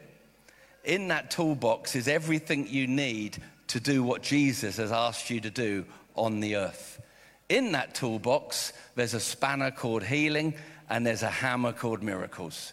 [0.85, 3.39] In that toolbox is everything you need
[3.69, 7.01] to do what Jesus has asked you to do on the earth.
[7.49, 10.55] In that toolbox, there's a spanner called healing
[10.91, 12.73] and there's a hammer called miracles.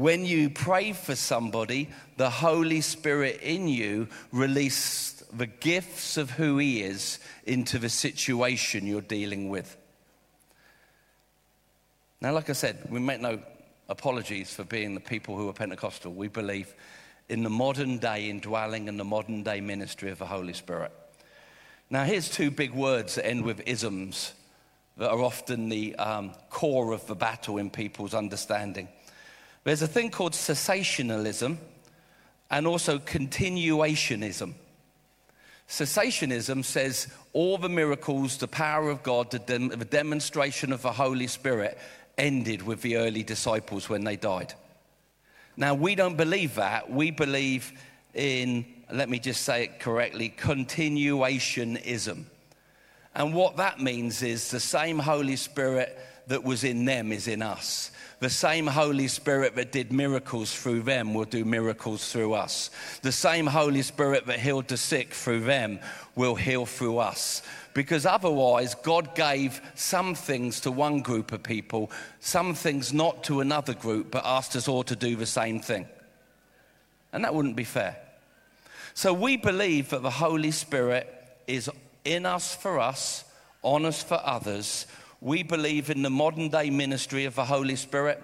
[0.00, 6.56] When you pray for somebody, the Holy Spirit in you releases the gifts of who
[6.56, 9.76] He is into the situation you're dealing with.
[12.22, 13.40] Now, like I said, we make no
[13.90, 16.14] apologies for being the people who are Pentecostal.
[16.14, 16.74] We believe
[17.28, 20.92] in the modern day indwelling and the modern day ministry of the Holy Spirit.
[21.90, 24.32] Now, here's two big words that end with isms
[24.96, 28.88] that are often the um, core of the battle in people's understanding.
[29.64, 31.58] There's a thing called cessationalism
[32.50, 34.54] and also continuationism.
[35.68, 40.92] Cessationism says all the miracles, the power of God, the, dem- the demonstration of the
[40.92, 41.78] Holy Spirit
[42.18, 44.52] ended with the early disciples when they died.
[45.56, 46.90] Now, we don't believe that.
[46.90, 47.72] We believe
[48.14, 52.24] in, let me just say it correctly, continuationism.
[53.14, 57.42] And what that means is the same Holy Spirit that was in them is in
[57.42, 57.90] us.
[58.20, 62.70] The same Holy Spirit that did miracles through them will do miracles through us.
[63.00, 65.80] The same Holy Spirit that healed the sick through them
[66.14, 67.42] will heal through us.
[67.72, 73.40] Because otherwise, God gave some things to one group of people, some things not to
[73.40, 75.88] another group, but asked us all to do the same thing.
[77.14, 77.96] And that wouldn't be fair.
[78.92, 81.08] So we believe that the Holy Spirit
[81.46, 81.70] is
[82.04, 83.24] in us for us,
[83.62, 84.86] on us for others,
[85.20, 88.22] we believe in the modern day ministry of the Holy Spirit.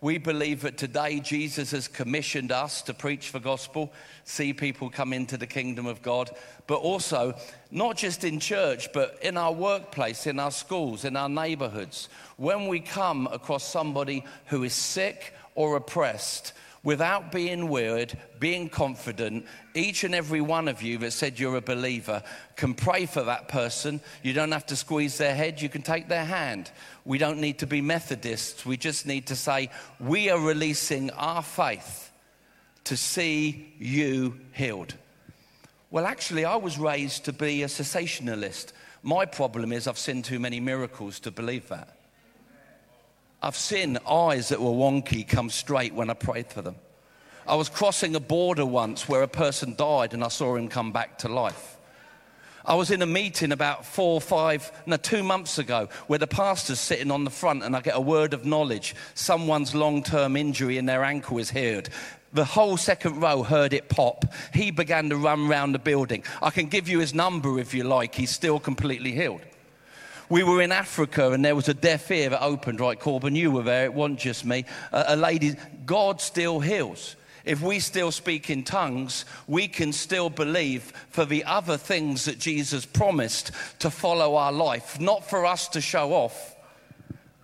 [0.00, 3.92] We believe that today Jesus has commissioned us to preach the gospel,
[4.24, 6.30] see people come into the kingdom of God,
[6.68, 7.34] but also
[7.72, 12.08] not just in church, but in our workplace, in our schools, in our neighborhoods.
[12.36, 19.44] When we come across somebody who is sick or oppressed, without being weird, being confident,
[19.74, 22.22] each and every one of you that said you're a believer
[22.56, 24.00] can pray for that person.
[24.22, 26.70] You don't have to squeeze their head, you can take their hand.
[27.04, 28.64] We don't need to be Methodists.
[28.64, 32.12] We just need to say, We are releasing our faith
[32.84, 34.94] to see you healed.
[35.90, 38.72] Well, actually, I was raised to be a cessationalist.
[39.02, 41.97] My problem is I've seen too many miracles to believe that.
[43.42, 46.76] I've seen eyes that were wonky come straight when I prayed for them.
[47.46, 50.92] I was crossing a border once where a person died and I saw him come
[50.92, 51.76] back to life.
[52.64, 56.80] I was in a meeting about four, five, no, two months ago where the pastor's
[56.80, 58.94] sitting on the front and I get a word of knowledge.
[59.14, 61.88] Someone's long term injury in their ankle is healed.
[62.34, 64.26] The whole second row heard it pop.
[64.52, 66.24] He began to run round the building.
[66.42, 68.14] I can give you his number if you like.
[68.14, 69.40] He's still completely healed.
[70.30, 73.34] We were in Africa and there was a deaf ear that opened, right, Corbin?
[73.34, 74.64] You were there, it wasn't just me.
[74.92, 75.54] A, a lady,
[75.86, 77.16] God still heals.
[77.46, 82.38] If we still speak in tongues, we can still believe for the other things that
[82.38, 86.54] Jesus promised to follow our life, not for us to show off,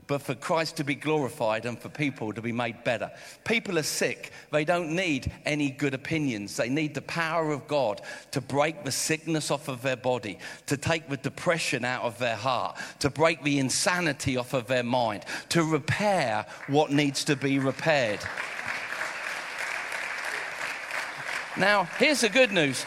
[0.06, 3.10] but for Christ to be glorified and for people to be made better.
[3.44, 4.32] People are sick.
[4.52, 6.56] They don't need any good opinions.
[6.56, 10.76] They need the power of God to break the sickness off of their body, to
[10.76, 15.24] take the depression out of their heart, to break the insanity off of their mind,
[15.50, 18.20] to repair what needs to be repaired.
[21.56, 22.84] Now, here's the good news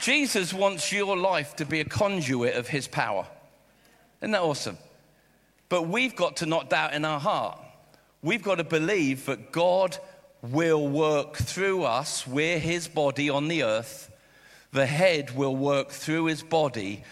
[0.00, 3.26] Jesus wants your life to be a conduit of his power.
[4.20, 4.78] Isn't that awesome?
[5.70, 7.58] But we've got to not doubt in our heart.
[8.22, 9.96] We've got to believe that God
[10.42, 12.26] will work through us.
[12.26, 14.10] We're his body on the earth.
[14.72, 17.04] The head will work through his body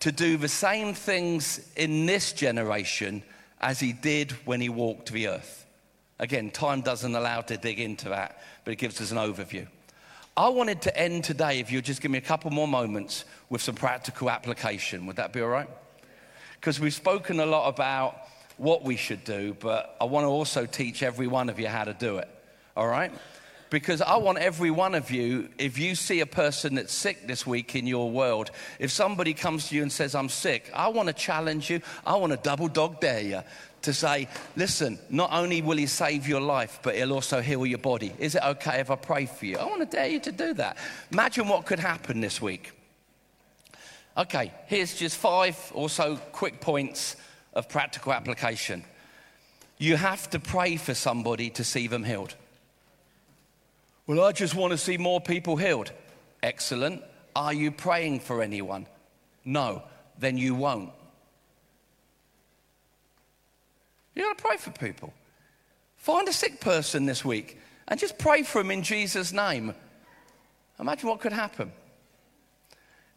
[0.00, 3.22] to do the same things in this generation
[3.60, 5.66] as he did when he walked the earth.
[6.18, 9.66] Again, time doesn't allow to dig into that, but it gives us an overview.
[10.36, 13.60] I wanted to end today, if you'll just give me a couple more moments, with
[13.60, 15.06] some practical application.
[15.06, 15.68] Would that be all right?
[16.60, 18.18] Because we've spoken a lot about
[18.56, 21.84] what we should do, but I want to also teach every one of you how
[21.84, 22.28] to do it.
[22.76, 23.12] All right?
[23.70, 27.46] Because I want every one of you, if you see a person that's sick this
[27.46, 31.08] week in your world, if somebody comes to you and says, I'm sick, I want
[31.08, 31.80] to challenge you.
[32.06, 33.42] I want to double dog dare you
[33.82, 37.78] to say, listen, not only will he save your life, but he'll also heal your
[37.78, 38.12] body.
[38.18, 39.58] Is it okay if I pray for you?
[39.58, 40.78] I want to dare you to do that.
[41.12, 42.72] Imagine what could happen this week.
[44.18, 47.14] Okay, here's just five or so quick points
[47.52, 48.82] of practical application.
[49.78, 52.34] You have to pray for somebody to see them healed.
[54.08, 55.92] Well, I just want to see more people healed.
[56.42, 57.04] Excellent.
[57.36, 58.88] Are you praying for anyone?
[59.44, 59.84] No,
[60.18, 60.90] then you won't.
[64.16, 65.14] You got to pray for people.
[65.96, 69.74] Find a sick person this week and just pray for them in Jesus' name.
[70.80, 71.70] Imagine what could happen.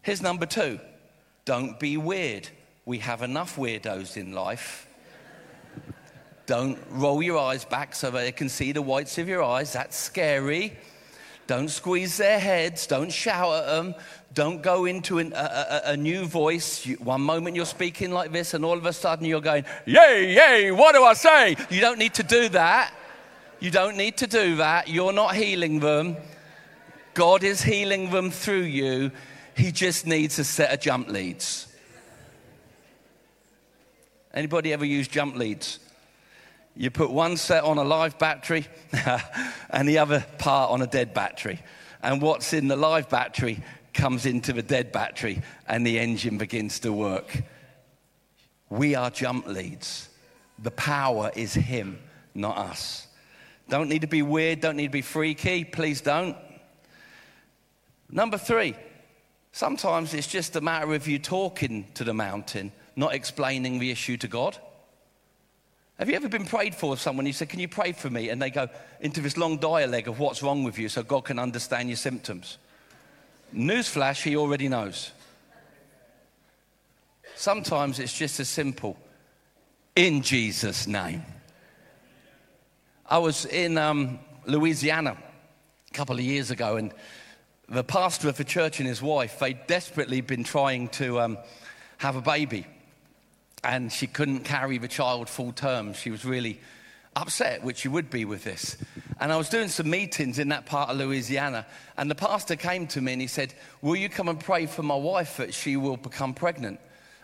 [0.04, 0.80] Here's number two
[1.52, 2.48] don't be weird.
[2.86, 4.88] We have enough weirdos in life.
[6.46, 9.74] Don't roll your eyes back so they can see the whites of your eyes.
[9.74, 10.78] That's scary.
[11.48, 12.88] Don't squeeze their heads.
[12.88, 13.96] Don't shout at them.
[14.34, 16.86] Don't go into an, a, a, a, new voice.
[17.00, 20.72] One moment you're speaking like this, and all of a sudden you're going, Yay, yay,
[20.72, 21.58] what do I say?
[21.70, 22.94] You don't need to do that.
[23.60, 24.88] You don't need to do that.
[24.88, 26.16] You're not healing them.
[27.14, 29.12] God is healing them through you.
[29.56, 31.68] He just needs a set of jump leads.
[34.34, 35.80] Anybody ever use jump leads?
[36.76, 38.66] You put one set on a live battery
[39.70, 41.60] and the other part on a dead battery.
[42.02, 43.62] And what's in the live battery
[43.94, 47.44] comes into the dead battery and the engine begins to work.
[48.70, 50.08] We are jump leads.
[50.60, 52.00] The power is Him,
[52.34, 53.08] not us.
[53.68, 56.38] Don't need to be weird, don't need to be freaky, please don't.
[58.10, 58.76] Number three,
[59.52, 64.18] sometimes it's just a matter of you talking to the mountain, not explaining the issue
[64.18, 64.58] to God.
[66.00, 67.26] Have you ever been prayed for with someone?
[67.26, 68.30] You said, Can you pray for me?
[68.30, 68.68] And they go
[69.02, 72.58] into this long dialogue of what's wrong with you so God can understand your symptoms.
[73.54, 75.12] Newsflash, he already knows.
[77.36, 78.98] Sometimes it's just as simple
[79.96, 81.24] in Jesus' name.
[83.06, 85.18] I was in um, Louisiana
[85.90, 86.94] a couple of years ago, and
[87.72, 91.38] the pastor of the church and his wife, they'd desperately been trying to um,
[91.98, 92.68] have a baby
[93.64, 95.94] and she couldn't carry the child full term.
[95.94, 96.60] She was really
[97.16, 98.78] upset, which she would be with this.
[99.20, 101.66] And I was doing some meetings in that part of Louisiana,
[101.98, 104.84] and the pastor came to me and he said, Will you come and pray for
[104.84, 106.80] my wife that she will become pregnant?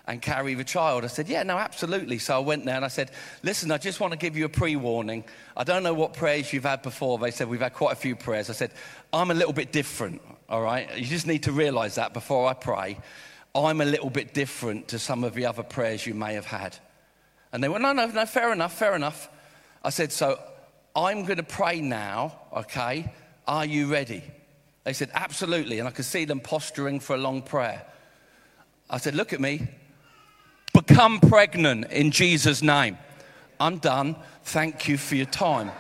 [0.10, 1.04] And carry the child.
[1.04, 2.18] I said, Yeah, no, absolutely.
[2.18, 3.12] So I went there and I said,
[3.44, 5.26] Listen, I just want to give you a pre warning.
[5.58, 7.18] I don't know what prayers you've had before.
[7.18, 8.50] They said, We've had quite a few prayers.
[8.50, 8.72] I said,
[9.12, 10.98] I'm a little bit different, all right?
[10.98, 12.98] You just need to realize that before I pray.
[13.56, 16.78] I'm a little bit different to some of the other prayers you may have had.
[17.52, 19.30] And they went, No, no, no, fair enough, fair enough.
[19.84, 20.40] I said, So
[20.96, 23.12] I'm going to pray now, okay?
[23.48, 24.24] Are you ready?
[24.84, 25.80] They said, Absolutely.
[25.80, 27.84] And I could see them posturing for a long prayer.
[28.90, 29.68] I said, Look at me.
[30.74, 32.98] Become pregnant in Jesus' name.
[33.60, 34.16] I'm done.
[34.44, 35.72] Thank you for your time.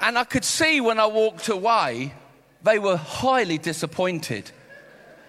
[0.00, 2.12] and I could see when I walked away,
[2.62, 4.50] they were highly disappointed.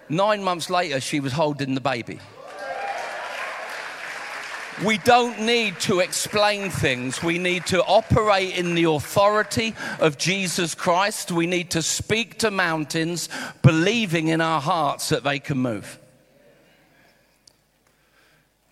[0.08, 2.18] Nine months later, she was holding the baby.
[4.84, 7.20] We don't need to explain things.
[7.20, 11.32] We need to operate in the authority of Jesus Christ.
[11.32, 13.28] We need to speak to mountains,
[13.62, 15.98] believing in our hearts that they can move.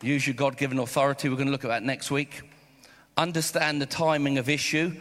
[0.00, 1.28] Use your God given authority.
[1.28, 2.42] We're going to look at that next week.
[3.16, 4.94] Understand the timing of issue.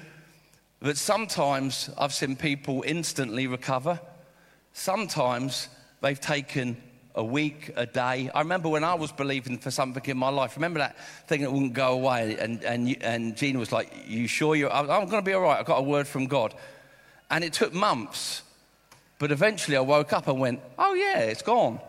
[0.85, 3.99] But sometimes I've seen people instantly recover.
[4.71, 5.67] Sometimes
[6.05, 6.77] They've taken
[7.15, 8.29] a week, a day.
[8.35, 10.55] I remember when I was believing for something in my life.
[10.55, 12.37] Remember that thing that wouldn't go away?
[12.39, 15.59] And, and, and Gina was like, You sure you're, I'm going to be all right.
[15.59, 16.53] I got a word from God.
[17.31, 18.43] And it took months.
[19.17, 21.79] But eventually I woke up and went, Oh, yeah, it's gone.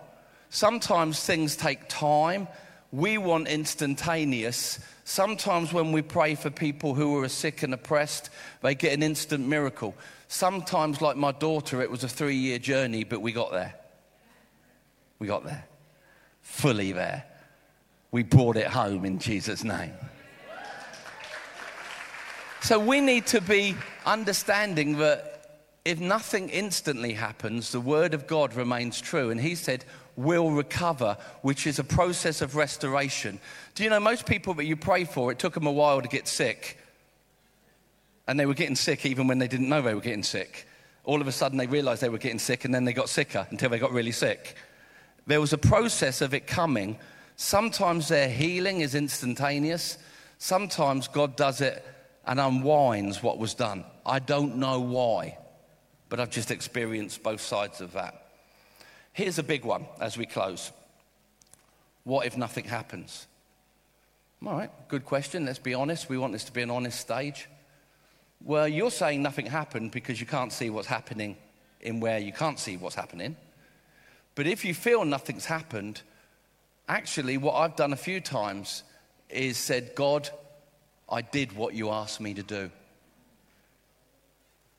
[0.49, 2.49] Sometimes things take time.
[2.97, 4.80] We want instantaneous.
[5.05, 8.30] Sometimes when we pray for people who are sick and oppressed,
[8.62, 9.94] they get an instant miracle.
[10.28, 13.74] Sometimes, like my daughter, it was a three year journey, but we got there.
[15.18, 15.66] We got there,
[16.40, 17.24] fully there.
[18.12, 19.92] We brought it home in Jesus' name.
[22.62, 23.76] So we need to be
[24.07, 29.28] understanding that if nothing instantly happens, the word of God remains true.
[29.28, 29.84] And he said,
[30.17, 33.39] will recover, which is a process of restoration.
[33.75, 36.09] Do you know most people that you pray for, it took them a while to
[36.09, 36.79] get sick.
[38.27, 40.67] And they were getting sick even when they didn't know they were getting sick.
[41.05, 43.47] All of a sudden they realized they were getting sick and then they got sicker
[43.51, 44.57] until they got really sick.
[45.27, 46.99] There was a process of it coming.
[47.37, 49.99] Sometimes their healing is instantaneous.
[50.39, 51.85] Sometimes God does it
[52.27, 53.85] and unwinds what was done.
[54.05, 55.39] I don't know why,
[56.09, 58.26] but I've just experienced both sides of that.
[59.17, 60.73] Here's a big one as we close.
[62.05, 63.27] What if nothing happens?
[64.45, 65.47] All right, good question.
[65.47, 66.11] Let's be honest.
[66.11, 67.49] We want this to be an honest stage.
[68.45, 71.39] Well, you're saying nothing happened because you can't see what's happening
[71.81, 73.37] in where you can't see what's happening.
[74.35, 76.03] But if you feel nothing's happened,
[76.87, 78.83] actually, what I've done a few times
[79.31, 80.29] is said, God,
[81.09, 82.71] I did what you asked me to do.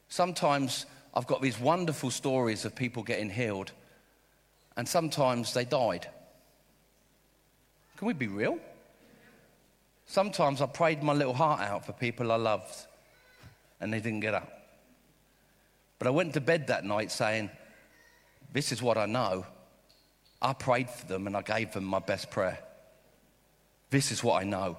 [0.10, 0.86] Sometimes
[1.16, 3.72] I've got these wonderful stories of people getting healed,
[4.78, 6.08] and sometimes they died.
[7.98, 8.60] Can we be real?
[10.06, 12.74] Sometimes I prayed my little heart out for people I loved,
[13.82, 14.50] and they didn't get up.
[16.00, 17.50] But I went to bed that night saying,
[18.54, 19.46] this is what I know.
[20.42, 22.60] I prayed for them and I gave them my best prayer.
[23.90, 24.78] This is what I know.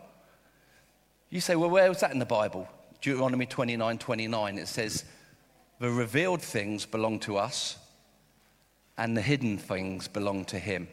[1.30, 2.68] You say, well, where was that in the Bible?
[3.00, 5.04] Deuteronomy 29 29, it says,
[5.80, 7.78] The revealed things belong to us,
[8.98, 10.88] and the hidden things belong to Him.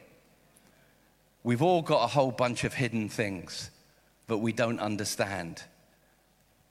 [1.44, 3.72] We've all got a whole bunch of hidden things
[4.28, 5.64] that we don't understand.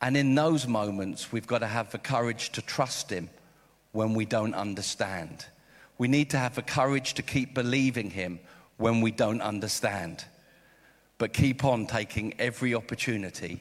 [0.01, 3.29] And in those moments, we've got to have the courage to trust Him
[3.91, 5.45] when we don't understand.
[5.99, 8.39] We need to have the courage to keep believing Him
[8.77, 10.25] when we don't understand,
[11.19, 13.61] but keep on taking every opportunity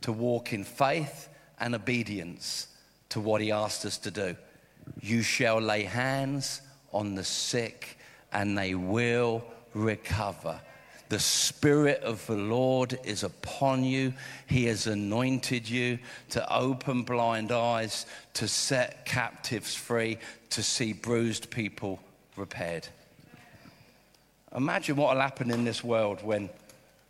[0.00, 1.28] to walk in faith
[1.60, 2.68] and obedience
[3.10, 4.36] to what He asked us to do.
[5.00, 6.60] You shall lay hands
[6.94, 7.98] on the sick,
[8.32, 10.60] and they will recover.
[11.10, 14.14] The Spirit of the Lord is upon you.
[14.46, 15.98] He has anointed you
[16.30, 20.18] to open blind eyes, to set captives free,
[20.50, 22.00] to see bruised people
[22.36, 22.88] repaired.
[24.54, 26.48] Imagine what will happen in this world when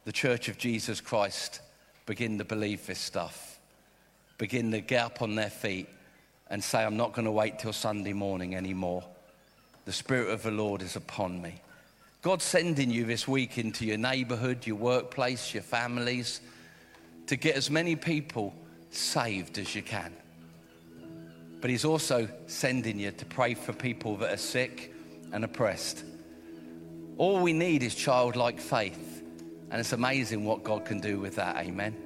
[0.04, 1.60] the Church of Jesus Christ
[2.06, 3.58] begin to believe this stuff,
[4.38, 5.88] begin to get up on their feet
[6.50, 9.04] and say, I'm not going to wait till Sunday morning anymore.
[9.84, 11.60] The Spirit of the Lord is upon me.
[12.22, 16.40] God's sending you this week into your neighborhood, your workplace, your families
[17.26, 18.54] to get as many people
[18.90, 20.12] saved as you can.
[21.60, 24.94] But He's also sending you to pray for people that are sick
[25.32, 26.04] and oppressed.
[27.18, 29.22] All we need is childlike faith.
[29.70, 31.56] And it's amazing what God can do with that.
[31.56, 31.96] Amen.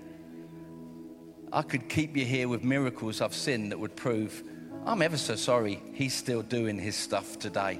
[1.53, 4.43] I could keep you here with miracles I've seen that would prove
[4.87, 7.79] I'm ever so sorry He's still doing His stuff today.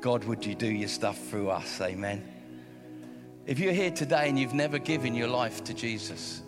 [0.00, 1.80] God, would you do your stuff through us?
[1.80, 2.26] Amen.
[3.46, 6.42] If you're here today and you've never given your life to Jesus,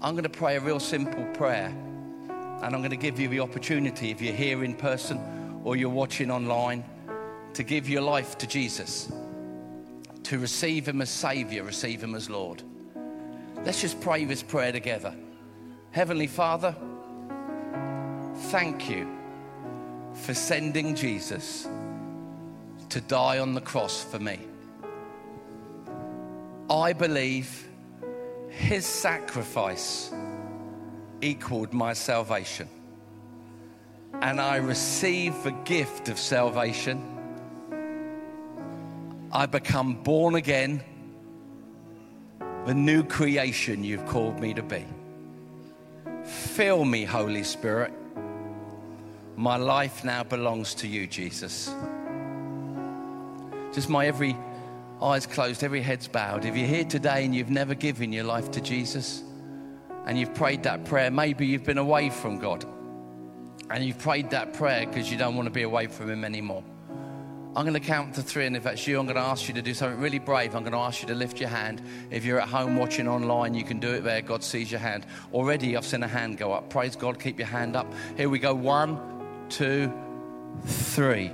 [0.00, 1.74] I'm going to pray a real simple prayer.
[2.28, 5.90] And I'm going to give you the opportunity, if you're here in person or you're
[5.90, 6.84] watching online,
[7.54, 9.12] to give your life to Jesus,
[10.22, 12.62] to receive Him as Savior, receive Him as Lord.
[13.64, 15.14] Let's just pray this prayer together.
[15.90, 16.74] Heavenly Father,
[18.34, 19.08] thank you
[20.14, 21.66] for sending Jesus
[22.90, 24.38] to die on the cross for me.
[26.68, 27.68] I believe
[28.48, 30.12] his sacrifice
[31.22, 32.68] equaled my salvation.
[34.20, 37.02] And I receive the gift of salvation.
[39.32, 40.82] I become born again,
[42.66, 44.84] the new creation you've called me to be.
[46.24, 47.92] Fill me, Holy Spirit.
[49.36, 51.74] My life now belongs to you, Jesus.
[53.72, 54.36] Just my every
[55.00, 56.44] eyes closed, every head's bowed.
[56.44, 59.22] If you're here today and you've never given your life to Jesus
[60.06, 62.64] and you've prayed that prayer, maybe you've been away from God
[63.70, 66.62] and you've prayed that prayer because you don't want to be away from Him anymore.
[67.54, 69.52] I'm going to count to three, and if that's you, I'm going to ask you
[69.54, 70.54] to do something really brave.
[70.54, 71.82] I'm going to ask you to lift your hand.
[72.10, 74.22] If you're at home watching online, you can do it there.
[74.22, 75.04] God sees your hand.
[75.34, 76.70] Already, I've seen a hand go up.
[76.70, 77.20] Praise God.
[77.20, 77.92] Keep your hand up.
[78.16, 78.54] Here we go.
[78.54, 79.11] One,
[79.52, 79.92] two,
[80.64, 81.30] three.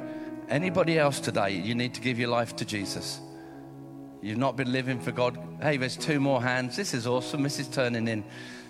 [0.49, 3.21] Anybody else today, you need to give your life to Jesus.
[4.21, 5.39] You've not been living for God.
[5.63, 6.77] Hey, there's two more hands.
[6.77, 7.45] This is awesome.
[7.45, 8.25] This is turning in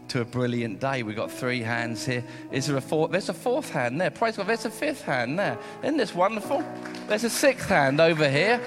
[0.09, 1.03] to a brilliant day.
[1.03, 2.23] We've got three hands here.
[2.53, 3.11] Is there a fourth?
[3.11, 4.11] There's a fourth hand there.
[4.11, 4.47] Praise God.
[4.47, 5.59] There's a fifth hand there.
[5.83, 6.63] Isn't this wonderful?
[7.07, 8.61] There's a sixth hand over here.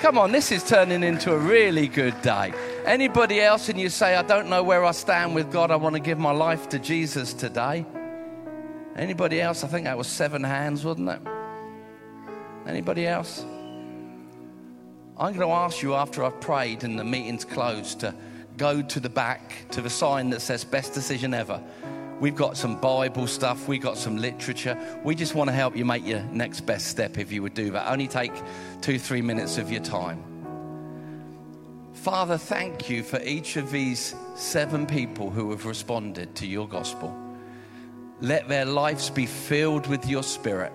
[0.00, 2.54] Come on, this is turning into a really good day.
[2.86, 5.94] Anybody else, and you say, I don't know where I stand with God, I want
[5.94, 7.84] to give my life to Jesus today?
[9.00, 9.64] Anybody else?
[9.64, 11.20] I think that was seven hands, wasn't it?
[12.66, 13.42] Anybody else?
[15.16, 18.14] I'm going to ask you after I've prayed and the meeting's closed to
[18.58, 21.62] go to the back to the sign that says best decision ever.
[22.20, 24.76] We've got some Bible stuff, we've got some literature.
[25.02, 27.70] We just want to help you make your next best step if you would do
[27.70, 27.90] that.
[27.90, 28.34] Only take
[28.82, 30.22] two, three minutes of your time.
[31.94, 37.29] Father, thank you for each of these seven people who have responded to your gospel.
[38.20, 40.72] Let their lives be filled with your spirit,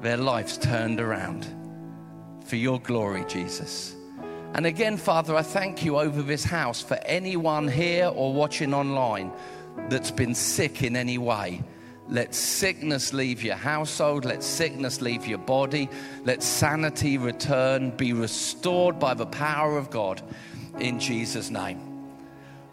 [0.00, 1.46] their lives turned around
[2.44, 3.94] for your glory, Jesus.
[4.54, 9.30] And again, Father, I thank you over this house for anyone here or watching online
[9.88, 11.62] that's been sick in any way.
[12.08, 14.24] Let sickness leave your household.
[14.24, 15.88] Let sickness leave your body.
[16.24, 20.20] Let sanity return, be restored by the power of God
[20.80, 21.80] in Jesus' name.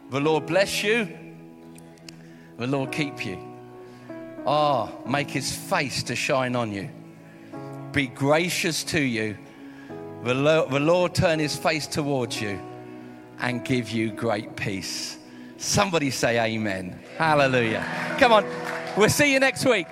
[0.10, 1.08] The Lord bless you.
[2.58, 3.57] The Lord keep you.
[4.50, 6.90] Ah, oh, make his face to shine on you.
[7.92, 9.38] Be gracious to you.
[10.24, 12.58] The Lord, the Lord turn his face towards you
[13.40, 15.18] and give you great peace.
[15.58, 16.98] Somebody say amen.
[17.18, 17.86] Hallelujah.
[18.20, 18.46] Come on.
[18.96, 19.88] We'll see you next week.